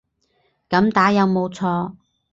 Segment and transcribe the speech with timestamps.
[0.67, 1.93] 噉打有冇錯